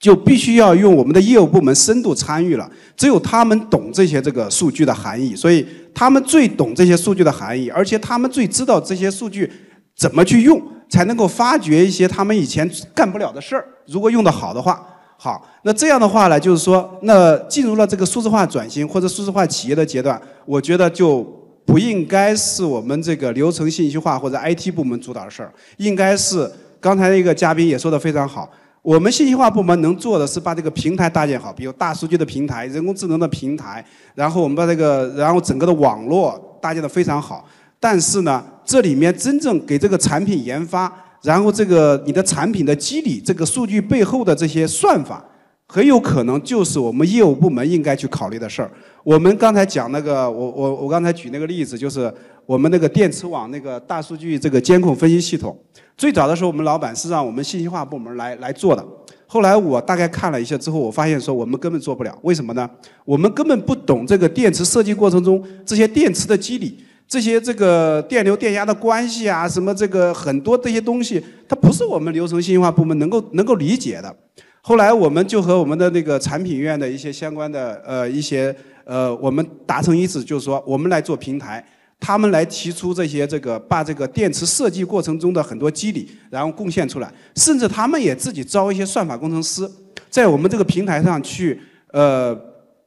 [0.00, 2.66] 就必须要用我们的业务部门深度参与了。
[2.96, 9.52] 只有他们懂这些这个数据的含义，所以他们最懂这些数据的含义，而且他们最知道这些数据
[9.94, 10.58] 怎么去用，
[10.88, 13.66] 才能够发掘一些他们以前干不了的事儿。
[13.88, 14.82] 如果用得好的话。
[15.20, 21.24] 好，那这样的话呢，就是说，那进入了这个数字化转型或者数字化企业的阶段，我觉得就
[21.66, 26.48] 不应该是我们这个流程信息化或者 IT 部门主导的事儿，应该是
[26.78, 28.48] 刚才那个嘉宾也说的非常好，
[28.80, 37.44] 我们信息化部门能做的是把这个平台搭建好，比如大数据的平台、人工智能的平台，然后我们把这个，然后整个的网络搭建的非常好，
[37.80, 40.92] 但是呢，这里面真正给这个产品研发。
[41.22, 45.24] 然后这个你的产品的机理，这个数据背后的这些算法，
[45.66, 48.70] 很有可能就是我们业务部门应该去考虑的事儿。
[49.02, 52.12] 我们刚才讲那个，我我我刚才举那个例子，就是
[52.46, 55.56] 我们那个电池网那个大数据这个监控分析系统。
[55.96, 58.84] 最早的时候，我们老板是让我们信息化部门来来做的。
[59.26, 62.16] 后来我大概看了一下之后，我发现说我们根本做不了。
[62.22, 62.68] 为什么呢？
[63.04, 66.78] 我们根本不懂这个电池设计过程中这些电池的机理。
[67.08, 74.14] 这些这个电流电压的关系啊，什么这个很多这些东西，它不是我们流程信息化部门能够能够理解的。
[74.60, 78.54] 后来我们就和我们的那个产品院的一些相关的呃一些
[78.84, 81.64] 呃，我们达成一致，就是说我们来做平台，
[81.98, 89.66] 他们来提出这些这个把这个电池设计过程中的很多机理，然后贡献出来，甚至他们也自己招一些算法工程师，
[90.10, 91.58] 在我们这个平台上去
[91.92, 92.38] 呃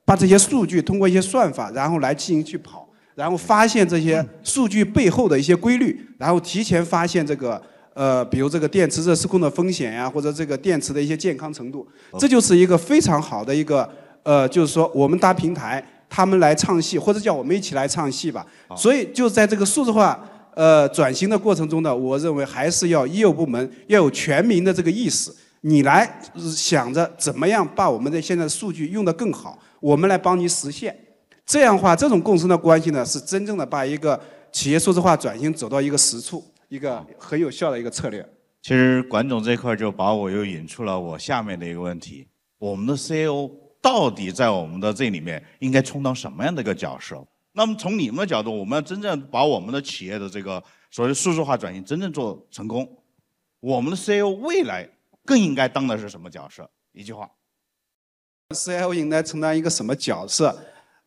[0.06, 2.81] 把这些数据通过一些算法，然后来进行去跑。
[3.22, 7.62] 然后发现这些数据背后的一些规律，然后提前发现这个
[7.94, 13.88] 呃，比如这个电池热失控的风险呀，或者这个电池的一些健康程度，这就是一个非常好的一个
[14.24, 18.44] 呃，就是说我们搭平台，他们来唱戏，或者叫我们一起来唱戏吧。
[18.76, 20.20] 所以就在这个数字化
[20.56, 26.20] 呃转型的过程中呢，我认为还是要业务部门要有全民的这个意识，你来
[26.58, 30.96] 想着怎么样把我们的现在的数据用得更好，我们来帮你实现。
[31.46, 34.20] 这样的话，这种共生的关系呢，是真正的把一个
[34.52, 38.26] 企业数字化转型走到一个实处，一个很有效的一个策略。
[38.62, 42.28] 其实管总这块就把我又引出了我下面的一个问题：
[42.58, 43.50] 我们的 CEO
[43.82, 47.26] 到底在我们的这里面应该充当什么样的一个角色？
[47.54, 52.88] 那么从你们的角度，我们要真正把我们的企业的这个所谓数字化转型真正做成功，
[53.60, 54.88] 我们的 CEO 未来
[55.26, 56.70] 更应该当的是什么角色？
[56.94, 57.30] 一句话
[58.52, 60.58] ，CEO 应该承担一个什么角色？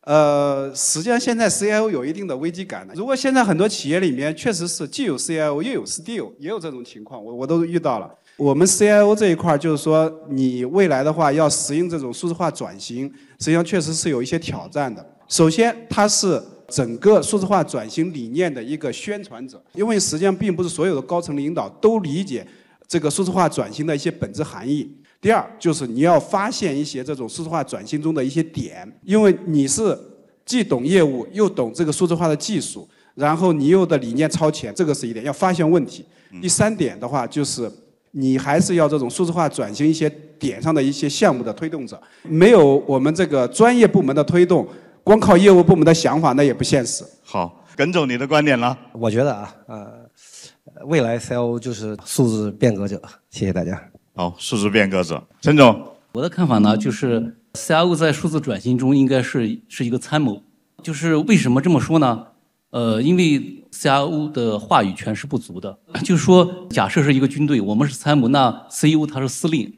[0.05, 2.93] 呃，实际上现在 CIO 有一定的危机感的。
[2.93, 8.09] 如果现在很多企业里面确实是既有 CIO 又有 CDO，也有这种情况，我我都遇到了。
[8.37, 15.03] 我们 CIO 这一块就是说，你未来的话要适应这种数字化转型，实际上确实是有一些挑战的。
[15.27, 22.45] 首先，它是整个数字化转型理念的一个宣传者，因为实际上并不是所有的高层领导都理解
[22.87, 24.95] 这个数字化转型的一些本质含义。
[25.25, 29.97] 第二就是你要发现一些这种数字化转型中的一些点，因为你是
[30.45, 36.05] 既懂业务又懂这个数字化的技术，然后你又的理念超前，这个是一点，要发现问题。
[36.39, 37.67] 第三点的话就是
[38.11, 40.07] 你还是要这种数字化转型一些
[40.37, 44.67] 点上的一些项目的推动者，没有我们这个专业部门的推动，
[45.03, 47.03] 光靠业务部门的想法那也不现实。
[47.23, 48.77] 好，耿总你的观点呢？
[48.91, 49.87] 我觉得啊，呃，
[50.85, 53.01] 未来 CIO 就是数字变革者。
[53.31, 53.89] 谢谢大家。
[54.17, 60.41] 好，数字变革者，陈总，我的看法呢，就是 CIO 在数字转型中应该是是一个参谋。
[60.81, 62.27] 就是为什么这么说呢？
[62.69, 65.77] 呃，因为 CIO 的话语权是不足的。
[66.01, 69.73] 就是说，假设是一个军队，我们是参谋，那 CEO 他是司令，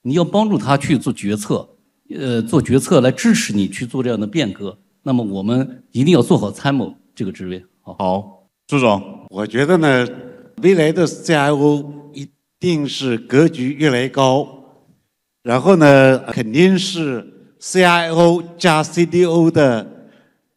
[0.00, 1.68] 你要帮助他去做决策，
[2.16, 4.78] 呃，做决策来支持你去做这样的变革。
[5.02, 7.62] 那么我们一定要做好参谋这个职位。
[7.82, 10.08] 好，好，朱总，我觉得呢，
[10.62, 11.84] 未来的 CIO
[12.14, 12.26] 一
[12.62, 14.46] 定是格局越来越高，
[15.42, 17.26] 然后呢，肯定是
[17.60, 20.08] CIO 加 CDO 的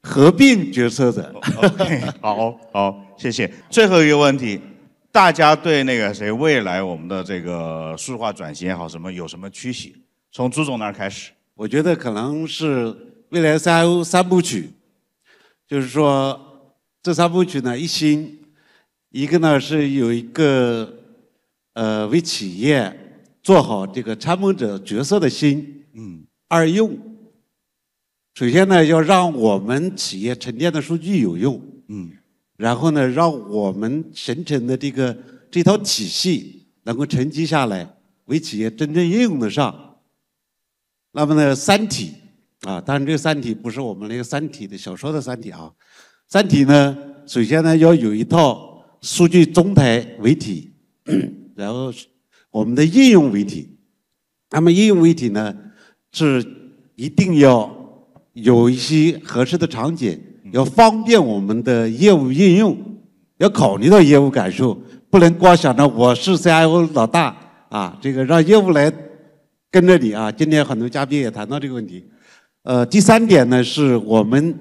[0.03, 1.34] 合并决策者。
[1.58, 3.51] OK， 好好，谢谢。
[3.72, 4.62] 最后一个问题，
[5.12, 9.91] 大家对那个谁未来我们的这个数字化转型也好，什么有什么趋势？
[10.32, 11.32] 从朱总那儿开始。
[11.56, 12.95] 我觉得可能是
[13.30, 14.70] 未来 CIO 三部曲，
[15.68, 16.39] 就是说
[17.01, 18.41] 这三部曲呢，一心，
[19.10, 20.93] 一个呢是有一个
[21.76, 22.91] 呃为企业
[23.43, 26.97] 做好这个参谋者角色的心，嗯，二用。
[28.34, 32.11] 首先呢，要让我们企业沉淀的数据有用，嗯，
[32.57, 35.15] 然后呢，让我们形成的这个
[35.51, 37.88] 这套体系能够沉积下来，
[38.26, 39.97] 为企业真正应用得上。
[41.11, 42.13] 那么呢，三体
[42.61, 45.71] 啊，当然这个三体不是我们那个三体的小说的三体啊，
[46.28, 50.73] 三体呢，首先呢要有一套数据中台为体，
[51.56, 52.06] 然后是
[52.51, 53.70] 我们的应用媒体。
[54.51, 55.53] 那么应用媒体呢，
[56.12, 56.45] 是
[56.95, 57.70] 一定要
[58.34, 60.20] 有一些合适的场景，
[60.51, 62.78] 要方便我们的业务应用，
[63.38, 64.78] 要考虑到业务感受，
[65.10, 67.36] 不能光想着我是 CIO 老大
[67.70, 68.91] 啊，这个让业务来
[69.72, 70.32] 跟着你啊。
[70.32, 72.06] 今天很多嘉宾也谈到这个问题。
[72.64, 74.58] 呃，第三点呢，是我们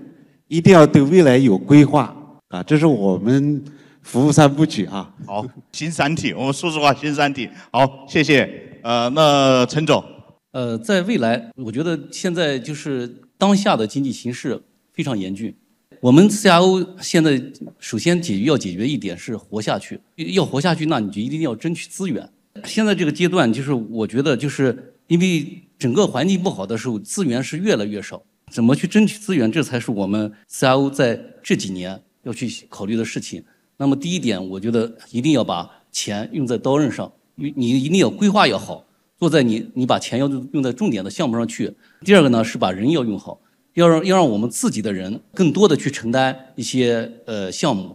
[0.48, 2.14] 一定要对未来有规划
[2.48, 3.62] 啊，这是我们
[4.04, 5.12] 服务三部曲啊。
[5.26, 7.48] 好，新三体，我们数字化新三体。
[7.72, 8.78] 好，谢谢。
[8.82, 10.04] 呃，那陈总，
[10.52, 15.52] 呃，在未来，我觉得现在就是当下的经济形势非常严峻。
[16.00, 17.42] 我们 CIO 现在
[17.78, 19.98] 首先解决要解决一点是活下去，
[20.34, 22.28] 要活下去，那你就一定要争取资源。
[22.64, 28.22] 现在这个阶段，就是我觉得就是因为整个环境不好的时候，资源是越来越少。
[28.52, 33.42] 怎么去争取资源，这才是我们 CIO 在这几年要去考虑的事情。
[33.84, 38.82] 那么第一点，我觉得一定要把钱用在刀刃上，你你一定要规划要好，
[39.18, 41.70] 做在你你把钱要用用在重点的项目上去。
[42.02, 43.38] 第二个呢是把人要用好，
[43.74, 47.94] 要让要让我们自己的人更多的去承担一些呃项目，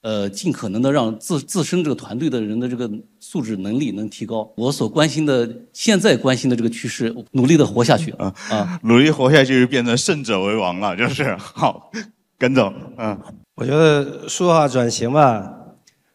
[0.00, 4.52] 呃尽可能的让自自身这个团队的人的这个素质能力能提高。
[4.56, 8.80] 我所关心的现在关心的这个趋势，努力的活下去啊啊！
[8.82, 11.92] 努力活下去，就变成胜者为王了，就是好。
[12.40, 13.20] 耿总，嗯，
[13.58, 15.52] 我觉得数字化转型吧，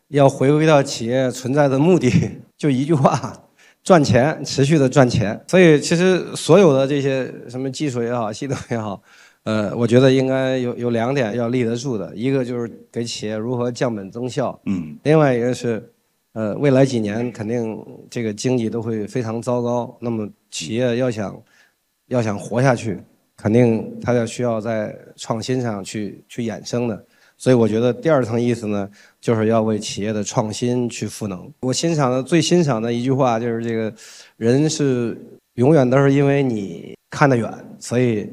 [0.08, 2.10] 要回归到企业存在的目的，
[2.58, 3.34] 就一句话：
[3.84, 5.44] 赚钱，持续的赚钱。
[5.50, 9.02] 所以其实所有的这些什么技术也好，系统也好，
[9.44, 15.92] 呃，我觉得应该有有两点要立得住的，一个就是给企业如何降本增效，嗯，另外一个是，
[16.32, 17.78] 呃，未来几年肯定
[18.10, 21.38] 这个经济都会非常糟糕，那么企业要想
[22.08, 23.04] 要想活下去，
[23.36, 27.06] 肯定它要需要在创新上去去衍生的。
[27.44, 28.88] 所以我觉得第二层意思呢，
[29.20, 31.52] 就是要为企业的创新去赋能。
[31.60, 33.94] 我欣赏的最欣赏的一句话就是这个，
[34.38, 35.22] 人是
[35.56, 38.30] 永远都是因为你看得远，所以，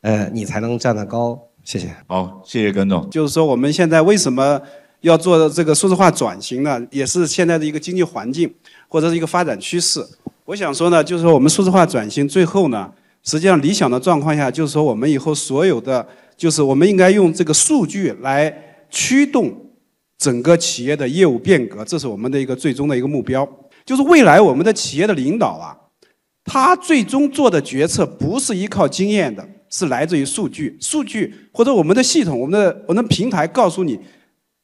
[0.00, 1.40] 呃，你才能站得高。
[1.62, 1.94] 谢谢。
[2.08, 3.08] 好，谢谢耿总。
[3.08, 4.60] 就是说我们现在为什么
[5.02, 6.84] 要做这个数字化转型呢？
[6.90, 8.52] 也是现在的一个经济环境
[8.88, 10.04] 或者是一个发展趋势。
[10.46, 12.90] 我想说呢，就是说我们数字化转型最后呢，
[13.22, 16.04] 实际上理想的状况下，就是说我们以后所有的，
[16.38, 19.52] 就是我们应该用这个数据来驱动
[20.16, 23.46] 整个企业的业务变革，这是我们的一个最终的一个目标。
[23.84, 25.76] 就是未来我们的企业的领导啊，
[26.44, 30.76] 他最终做的决策不是依靠经验的，是来自于数据。
[30.80, 33.98] 数据或者我们的系统、我们的我们的平台告诉你，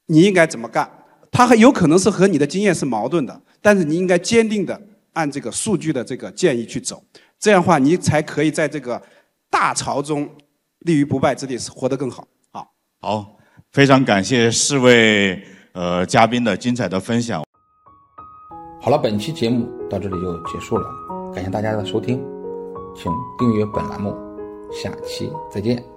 [0.07, 0.89] 你应该怎么干。
[1.33, 4.81] 它还有可能是和你的经验是矛盾的，但是你应该坚定的
[5.15, 7.03] 按这个数据的这个建议去走。
[7.41, 9.03] 这样的话，你才可以在这个
[9.51, 10.29] 大潮中
[10.85, 12.27] 立于不败之地，活得更好。
[12.51, 13.37] 好，好，
[13.73, 17.45] 非常感谢四位呃嘉宾的精彩的分享。
[18.81, 20.87] 好了，本期节目到这里就结束了，
[21.35, 22.23] 感谢大家的收听，
[22.95, 24.15] 请订阅本栏目，
[24.73, 25.94] 下期再见。